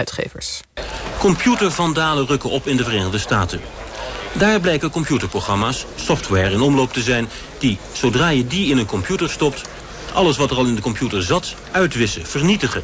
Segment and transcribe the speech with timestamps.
[0.00, 0.60] uitgevers.
[1.18, 3.60] Computervandalen rukken op in de Verenigde Staten.
[4.32, 7.28] Daar blijken computerprogramma's, software in omloop te zijn...
[7.58, 9.62] die, zodra je die in een computer stopt...
[10.12, 12.82] alles wat er al in de computer zat, uitwissen, vernietigen.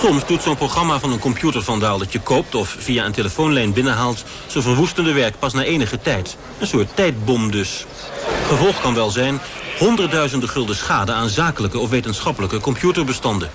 [0.00, 2.54] Soms doet zo'n programma van een computervandaal dat je koopt...
[2.54, 4.24] of via een telefoonlijn binnenhaalt...
[4.46, 6.36] zijn verwoestende werk pas na enige tijd.
[6.58, 7.86] Een soort tijdbom dus.
[8.48, 9.40] Gevolg kan wel zijn
[9.78, 11.12] honderdduizenden gulden schade...
[11.12, 13.50] aan zakelijke of wetenschappelijke computerbestanden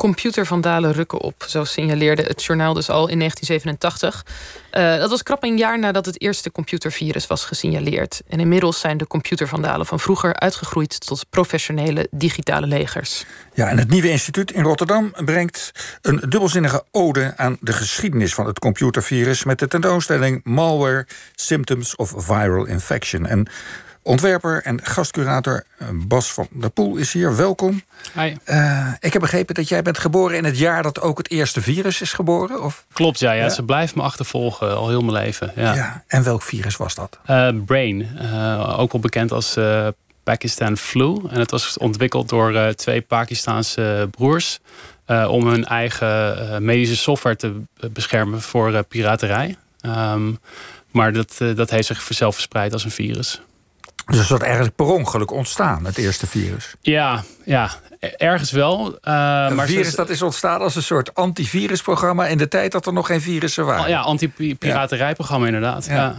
[0.00, 1.44] computervandalen rukken op.
[1.48, 4.24] Zo signaleerde het journaal dus al in 1987.
[4.72, 8.22] Uh, eh, dat was krap een jaar nadat het eerste computervirus was gesignaleerd.
[8.28, 13.24] En inmiddels zijn de computervandalen van vroeger uitgegroeid tot professionele digitale legers.
[13.54, 18.46] Ja, en het Nieuwe Instituut in Rotterdam brengt een dubbelzinnige ode aan de geschiedenis van
[18.46, 23.26] het computervirus met de tentoonstelling Malware Symptoms of Viral Infection.
[23.26, 23.48] En
[24.02, 27.36] Ontwerper en gastcurator eh, Bas van der Poel is hier.
[27.36, 27.82] Welkom.
[28.14, 28.34] Hi.
[28.46, 31.60] Uh, ik heb begrepen dat jij bent geboren in het jaar dat ook het eerste
[31.60, 32.62] virus is geboren.
[32.62, 32.84] Of?
[32.92, 35.52] Klopt, ja, ja, Ze blijft me achtervolgen al heel mijn leven.
[35.56, 35.74] Ja.
[35.74, 36.04] ja.
[36.06, 37.18] En welk virus was dat?
[37.30, 38.18] Uh, Brain.
[38.76, 39.58] ook wel bekend als
[40.22, 41.20] Pakistan Flu.
[41.30, 44.58] En het was ontwikkeld door twee Pakistaanse broers.
[45.06, 47.60] om hun eigen medische software te
[47.92, 49.56] beschermen voor piraterij.
[49.82, 50.38] Um,
[50.90, 53.40] maar dat, dat heeft zich zelf verspreid als een virus.
[54.10, 56.74] Dus dat is eigenlijk per ongeluk ontstaan, het eerste virus.
[56.80, 58.86] Ja, ja ergens wel.
[58.86, 58.94] Uh,
[59.48, 62.26] een maar virus dat is ontstaan als een soort antivirusprogramma...
[62.26, 63.82] in de tijd dat er nog geen virussen waren.
[63.82, 65.86] Oh, ja, anti-piraterijprogramma inderdaad.
[65.86, 66.14] Ja.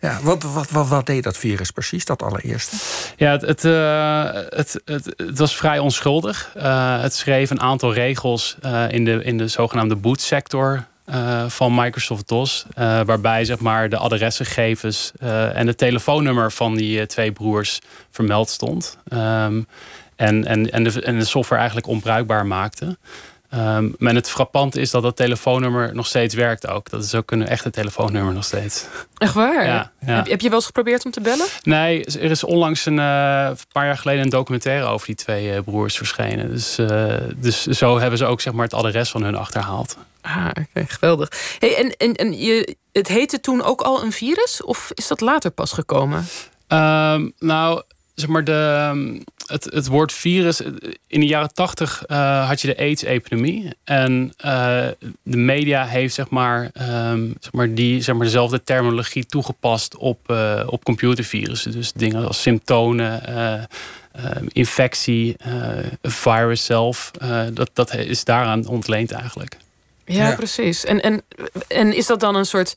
[0.00, 0.18] ja.
[0.22, 2.76] wat, wat, wat, wat, deed dat virus precies, dat allereerste?
[3.16, 6.52] Ja, het, het, uh, het, het, het, was vrij onschuldig.
[6.56, 8.56] Uh, het schreef een aantal regels
[8.88, 12.64] in, de, in de zogenaamde bootsector uh, van Microsoft DOS.
[12.78, 18.48] Uh, waarbij zeg maar, de adresgegevens uh, en het telefoonnummer van die twee broers vermeld
[18.48, 18.98] stond.
[19.12, 19.66] Um,
[20.16, 22.96] en, en, en, de, en de software eigenlijk onbruikbaar maakte.
[23.54, 26.90] Um, maar het frappante is dat dat telefoonnummer nog steeds werkt ook.
[26.90, 28.86] Dat is ook een echte telefoonnummer nog steeds.
[29.16, 29.66] Echt waar?
[29.66, 31.46] Ja, Heb, heb, je wel eens geprobeerd om te bellen?
[31.62, 32.98] Nee, er is onlangs een uh,
[33.72, 36.50] paar jaar geleden een documentaire over die twee uh, broers verschenen.
[36.50, 39.96] Dus, uh, dus zo hebben ze ook zeg maar, het adres van hun achterhaald.
[40.20, 41.28] Ah, oké, geweldig.
[41.58, 44.62] Hey, en en, en je, het heette toen ook al een virus?
[44.62, 46.26] Of is dat later pas gekomen?
[46.68, 47.82] Um, nou,
[48.14, 50.60] zeg maar, de, het, het woord virus.
[51.06, 53.70] In de jaren tachtig uh, had je de AIDS-epidemie.
[53.84, 54.86] En uh,
[55.22, 56.70] de media heeft zeg maar,
[57.10, 61.72] um, zeg maar, die, zeg maar, dezelfde terminologie toegepast op, uh, op computervirussen.
[61.72, 63.22] Dus dingen als symptomen,
[64.48, 65.36] infectie,
[66.02, 67.10] virus zelf.
[67.52, 69.56] dat, dat is daaraan ontleend eigenlijk.
[70.04, 70.84] Ja, precies.
[70.84, 71.22] En, en,
[71.68, 72.76] en is dat dan een soort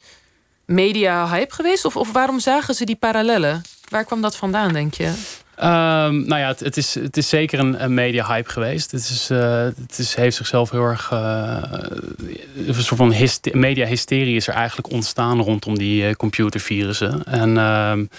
[0.65, 1.85] media-hype geweest?
[1.85, 3.61] Of, of waarom zagen ze die parallellen?
[3.89, 5.13] Waar kwam dat vandaan, denk je?
[5.59, 8.91] Um, nou ja, het, is, het is zeker een, media-hype geweest.
[8.91, 11.11] Het, is, uh, het is, heeft zichzelf heel erg.
[11.13, 11.57] Uh,
[12.67, 13.13] een soort van
[13.51, 17.23] media-hysterie is er eigenlijk ontstaan rondom die uh, computervirussen.
[17.23, 18.09] En.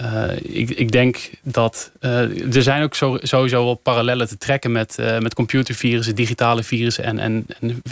[0.00, 5.34] Uh, ik, ik, denk dat er zijn ook sowieso wel parallellen te trekken met, met
[5.34, 7.82] computervirussen, digitale virussen en, en, en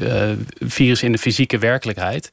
[0.61, 2.31] virussen in de fysieke werkelijkheid.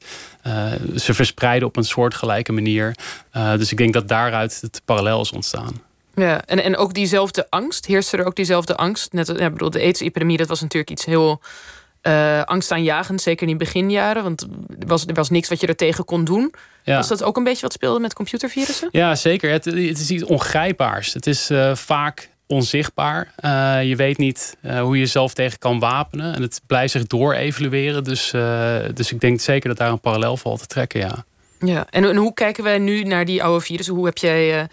[0.96, 2.94] ze verspreiden op een soortgelijke manier.
[3.32, 5.80] dus ik denk dat daaruit het parallel is ontstaan.
[6.14, 7.86] Ja, en, en ook diezelfde angst.
[7.86, 9.12] Heerste er ook diezelfde angst?
[9.12, 11.40] Net, ja, bedoel, de AIDS-epidemie, dat was natuurlijk iets heel
[12.02, 13.20] uh, angstaanjagend.
[13.20, 14.22] Zeker in die beginjaren.
[14.22, 14.42] Want
[14.80, 16.54] er was, er was niks wat je er tegen kon doen.
[16.82, 16.96] Ja.
[16.96, 18.88] Was dat ook een beetje wat speelde met computervirussen?
[18.92, 19.50] Ja, zeker.
[19.50, 21.12] Het, het is iets ongrijpbaars.
[21.12, 23.34] Het is uh, vaak onzichtbaar.
[23.44, 26.34] Uh, je weet niet hoe je jezelf tegen kan wapenen.
[26.34, 28.04] En het blijft zich door-evalueren.
[28.04, 28.30] Dus,
[28.94, 31.24] dus ik denk zeker dat daar een parallel valt te trekken, ja.
[31.58, 33.94] Ja, en, en hoe kijken wij nu naar die oude virussen?
[33.94, 34.68] Hoe heb jij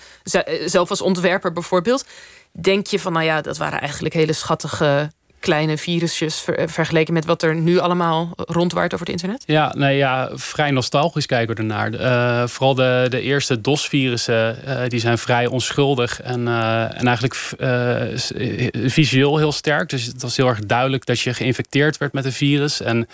[0.65, 2.05] zelf als ontwerper bijvoorbeeld...
[2.51, 7.25] denk je van, nou ja, dat waren eigenlijk hele schattige kleine virusjes eh, vergeleken met
[7.25, 9.43] wat er nu allemaal rondwaart over het internet?
[9.45, 11.93] Ja, nee, ja vrij nostalgisch kijken we ernaar.
[11.93, 17.35] Uh, vooral de, de eerste DOS-virussen, uh, die zijn vrij onschuldig en, en eigenlijk
[18.87, 19.89] visueel heel sterk.
[19.89, 22.81] Dus het was heel erg duidelijk dat je geïnfecteerd werd met een virus.
[22.81, 23.07] En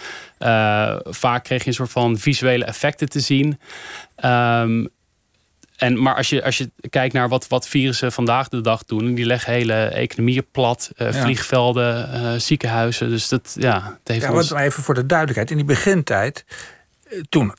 [1.03, 3.59] vaak kreeg je een soort van visuele effecten te zien.
[4.25, 4.89] Um,
[5.77, 9.15] en, maar als je, als je kijkt naar wat, wat virussen vandaag de dag doen,
[9.15, 13.09] die leggen hele economieën plat, uh, vliegvelden, uh, ziekenhuizen.
[13.09, 14.51] Dus dat, ja, het heeft ja, ons...
[14.51, 15.51] even voor de duidelijkheid.
[15.51, 16.45] In die begintijd,
[17.03, 17.53] eh, toen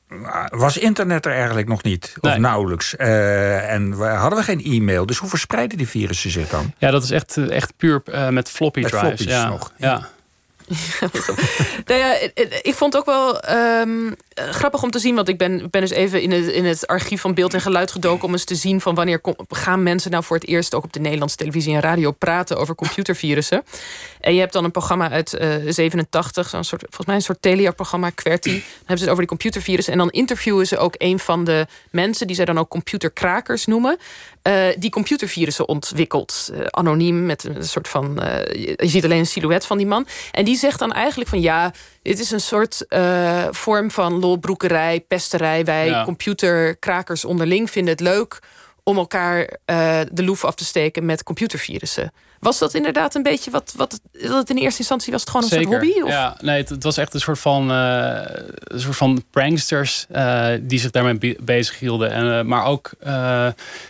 [0.49, 2.95] was internet er eigenlijk nog niet, of nauwelijks.
[2.99, 5.07] Uh, en hadden we geen e-mail.
[5.07, 6.73] Dus hoe verspreiden die virussen zich dan?
[6.79, 9.25] Ja, dat is echt, echt puur met floppy met drives.
[9.25, 9.49] ja.
[9.49, 9.73] nog.
[9.77, 10.09] ja.
[11.87, 12.15] nou ja,
[12.63, 13.51] ik vond ook wel.
[13.81, 16.87] Um, grappig om te zien, want ik ben, ben dus even in het, in het
[16.87, 20.25] archief van beeld en geluid gedoken om eens te zien van wanneer gaan mensen nou
[20.25, 23.63] voor het eerst ook op de Nederlandse televisie en radio praten over computervirussen.
[24.21, 27.43] En je hebt dan een programma uit uh, 87, zo'n soort, volgens mij een soort
[27.43, 28.51] Telia-programma, QWERTY.
[28.51, 29.93] Dan hebben ze het over die computervirussen.
[29.93, 33.99] En dan interviewen ze ook een van de mensen die zij dan ook computerkrakers noemen.
[34.43, 36.53] Uh, die computervirussen ontwikkelt.
[36.71, 38.15] Anoniem, met een soort van.
[38.53, 40.07] Je ziet alleen een silhouet van die man.
[40.33, 41.73] En die zegt dan eigenlijk van ja,
[42.07, 42.87] dit is een soort
[43.51, 45.65] vorm van lolbroekerij, pesterij.
[45.65, 46.05] Wij ja.
[46.05, 48.39] computerkrakers onderling vinden het leuk
[48.83, 49.59] om elkaar
[50.13, 52.13] de loef af te steken met computervirussen.
[52.47, 55.45] Was dat inderdaad een beetje wat, wat dat het in eerste instantie was het gewoon
[55.45, 56.01] een soort hobby?
[56.03, 56.09] Of?
[56.09, 58.21] Ja, nee, het, het, was echt een soort van, uh,
[58.65, 62.11] een soort van pranksters uh, die zich daarmee bezig hielden.
[62.11, 62.91] En, uh, maar ook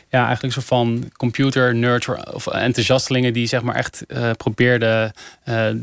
[0.09, 4.05] ja, eigenlijk een soort van computer nerds of enthousiastelingen die zeg maar echt
[4.37, 5.13] probeerden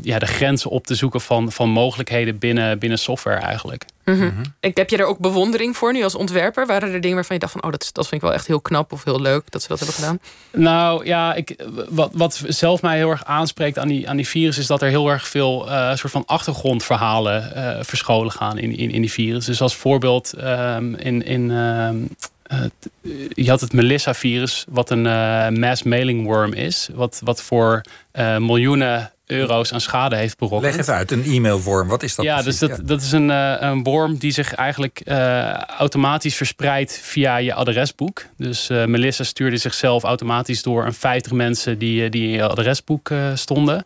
[0.02, 3.84] ja, de grenzen op te zoeken van, van mogelijkheden binnen, binnen software eigenlijk.
[4.04, 4.42] Mm -hmm.
[4.60, 6.66] Ik, heb je er ook bewondering voor nu als ontwerper?
[6.66, 8.60] Waren er dingen waarvan je dacht van oh, dat, dat vind ik wel echt heel
[8.60, 10.18] knap of heel leuk dat ze dat hebben gedaan?
[10.52, 14.58] Nou ja, ik, wat, wat zelf mij heel erg aanspreekt aan die, aan die virus,
[14.58, 18.90] is dat er heel erg veel uh, soort van achtergrondverhalen uh, verscholen gaan in, in,
[18.90, 19.44] in die virus.
[19.44, 21.22] Dus als voorbeeld um, in.
[21.22, 21.88] in uh,
[23.34, 25.02] je had het Melissa-virus, wat een
[25.58, 26.88] mass mailing worm is.
[26.94, 27.80] Wat, wat voor
[28.38, 30.72] miljoenen euro's aan schade heeft berokkend.
[30.72, 32.58] Leg even uit, een e-mailworm, wat is dat Ja, precies?
[32.58, 37.36] dus dat, dat is een, uh, een worm die zich eigenlijk uh, automatisch verspreidt via
[37.36, 38.24] je adresboek.
[38.36, 43.10] Dus uh, Melissa stuurde zichzelf automatisch door aan 50 mensen die, die in je adresboek
[43.34, 43.84] stonden.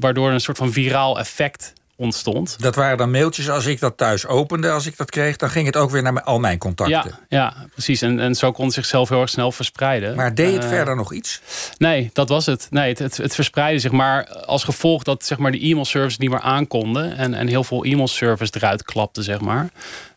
[0.00, 2.56] waardoor een soort van viraal effect ontstond.
[2.60, 5.36] Dat waren dan mailtjes, als ik dat thuis opende, als ik dat kreeg...
[5.36, 7.18] dan ging het ook weer naar al mijn contacten.
[7.28, 8.02] Ja, ja precies.
[8.02, 10.16] En, en zo kon het zichzelf heel erg snel verspreiden.
[10.16, 11.40] Maar deed het uh, verder nog iets?
[11.78, 12.66] Nee, dat was het.
[12.70, 13.90] Nee, het, het, het verspreidde zich.
[13.90, 17.16] Maar als gevolg dat zeg maar, de e-mailservice niet meer aankonden...
[17.16, 19.70] en, en heel veel e-mailservice eruit klapte, zeg maar...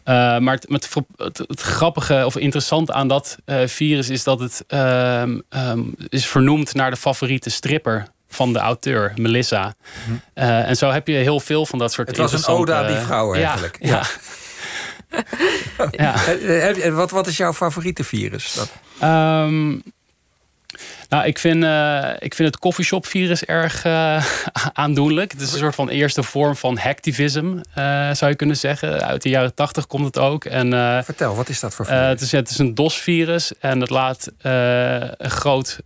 [0.07, 4.39] Uh, maar het, het, het, het, grappige of interessante aan dat uh, virus is dat
[4.39, 9.73] het um, um, is vernoemd naar de favoriete stripper van de auteur, Melissa.
[10.05, 10.11] Hm.
[10.35, 12.87] Uh, en zo heb je heel veel van dat soort Het was een ode aan
[12.87, 13.77] die vrouw eigenlijk.
[13.79, 14.03] Ja.
[15.91, 16.15] ja.
[16.47, 16.91] ja.
[17.01, 18.53] wat, wat is jouw favoriete virus?
[18.53, 18.71] Dat...
[19.09, 19.83] Um,
[21.09, 24.25] nou, ik vind, uh, ik vind het coffeeshop virus erg uh,
[24.73, 25.31] aandoenlijk.
[25.31, 29.05] Het is een soort van eerste vorm van hacktivism, uh, zou je kunnen zeggen.
[29.05, 30.45] Uit de jaren tachtig komt het ook.
[30.45, 30.71] En,
[31.03, 32.07] Vertel, wat is dat voor virus?
[32.07, 35.79] het, is, het is een DOS-virus en het laat een groot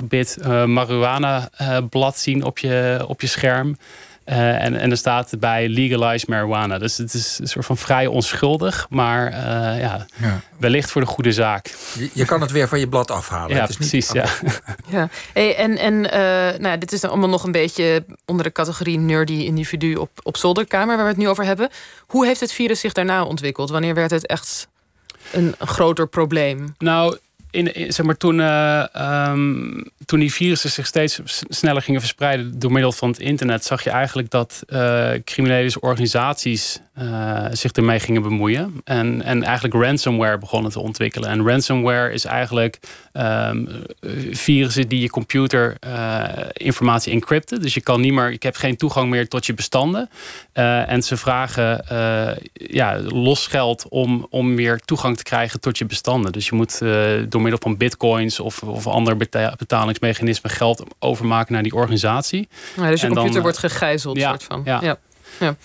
[0.00, 3.76] 8-bit marijuana-blad zien op je, op je scherm.
[4.26, 6.78] Uh, en, en er staat bij legalize marijuana.
[6.78, 9.38] Dus het is een soort van vrij onschuldig, maar uh,
[9.80, 11.74] ja, ja, wellicht voor de goede zaak.
[11.98, 13.56] Je, je, kan het weer van je blad afhalen.
[13.56, 14.12] Ja, het is precies.
[14.12, 14.40] Niet...
[14.42, 14.52] Ja.
[14.98, 15.08] ja.
[15.32, 18.98] Hey, en en uh, nou, dit is dan allemaal nog een beetje onder de categorie
[18.98, 21.68] nerdy individu op, op zolderkamer, waar we het nu over hebben.
[22.06, 23.70] Hoe heeft het virus zich daarna ontwikkeld?
[23.70, 24.68] Wanneer werd het echt
[25.32, 26.74] een, een groter probleem?
[26.78, 27.18] Nou,
[27.56, 28.84] in, zeg maar, toen, uh,
[29.28, 33.84] um, toen die virussen zich steeds sneller gingen verspreiden door middel van het internet, zag
[33.84, 38.80] je eigenlijk dat uh, criminele organisaties uh, zich ermee gingen bemoeien.
[38.84, 41.28] En, en eigenlijk ransomware begonnen te ontwikkelen.
[41.28, 42.78] En ransomware is eigenlijk
[43.12, 43.68] um,
[44.30, 45.76] virussen die je computer
[46.52, 47.60] informatie encrypten.
[47.60, 50.08] Dus je kan niet meer, ik heb geen toegang meer tot je bestanden.
[50.52, 51.84] en ze vragen
[52.52, 56.32] ja, los geld om, om weer toegang te krijgen tot je bestanden.
[56.32, 56.78] Dus je moet
[57.28, 59.16] door middel van bitcoins of, of ander
[59.56, 62.48] betalingsmechanismen geld overmaken naar die organisatie.
[62.76, 64.62] Ja, dus je en computer dan, wordt gegijzeld, ja, soort van.
[64.64, 64.78] Ja.
[64.82, 64.98] ja.
[65.38, 65.56] Ja.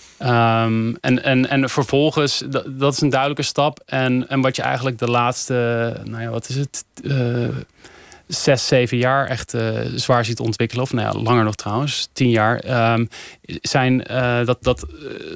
[0.64, 3.80] Um, en, en, en vervolgens, dat, dat, is een duidelijke stap.
[3.86, 5.54] En, en wat je eigenlijk de laatste,
[6.04, 6.84] nou ja, wat is het?
[7.02, 7.48] Uh,
[8.34, 10.84] zes, zeven jaar echt uh, zwaar ziet ontwikkelen.
[10.84, 12.92] Of nou ja, langer nog trouwens, tien jaar.
[12.92, 13.08] Um,
[13.60, 14.86] zijn uh, dat, dat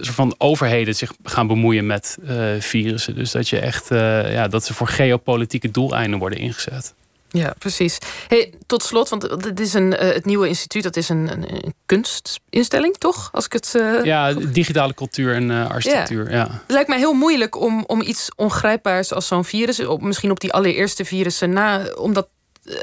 [0.00, 2.18] soort van overheden zich gaan bemoeien met
[2.58, 3.14] virussen.
[3.14, 6.94] Dus dat je echt, ja, dat ze voor geopolitieke doeleinden worden ingezet.
[7.28, 7.98] Ja, precies.
[8.28, 11.74] Hey, tot slot, want het is een, het nieuwe instituut, dat is een, een, een
[11.86, 13.28] kunstinstelling, toch?
[13.32, 16.30] Als ik het, uh, ja, digitale cultuur en uh, architectuur.
[16.30, 16.36] Ja.
[16.36, 16.42] ja.
[16.42, 20.40] Het lijkt mij heel moeilijk om, om iets ongrijpbaars als zo'n virus, op, misschien op
[20.40, 22.28] die allereerste virussen na, om dat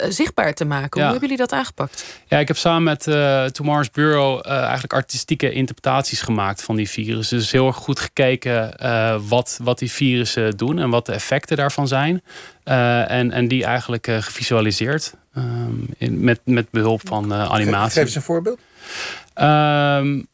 [0.10, 1.02] zichtbaar te maken.
[1.02, 2.06] Hoe hebben jullie dat aangepakt?
[2.28, 6.90] Ja, ik heb samen met uh, Tomorrow's Bureau uh, eigenlijk artistieke interpretaties gemaakt van die
[6.90, 7.38] virussen.
[7.38, 11.58] Dus heel erg goed gekeken uh, wat, wat die virussen doen en wat de effecten
[11.58, 12.22] daarvan zijn.
[12.64, 17.92] en, en die eigenlijk gevisualiseerd um, in, met, met behulp van animatie.
[17.92, 18.60] Geef eens een voorbeeld.
[19.42, 20.28] Um,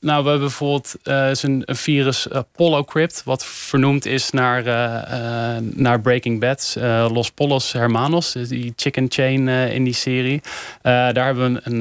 [0.00, 6.00] nou, we hebben bijvoorbeeld uh, een, virus uh, Polocrypt, wat vernoemd is naar, uh, naar
[6.00, 6.76] Breaking Bad,
[7.12, 10.40] Los Polos Hermanos, die chicken chain in die serie.
[10.82, 11.78] daar hebben we een,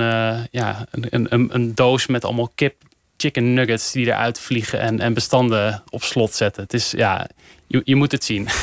[0.52, 2.76] ja, een, een, een, doos met allemaal kip
[3.18, 6.64] chicken nuggets die eruit vliegen en, en bestanden op slot zetten.
[6.64, 7.28] Het is ja,
[7.68, 8.48] je, je moet het zien.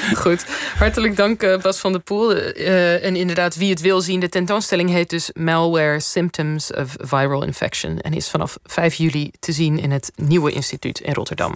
[0.24, 2.36] Goed, hartelijk dank uh, Bas van der Poel.
[2.36, 7.44] Uh, en inderdaad, wie het wil zien, de tentoonstelling heet dus Malware Symptoms of Viral
[7.44, 11.54] Infection en is vanaf 5 juli te zien in het Nieuwe Instituut in Rotterdam.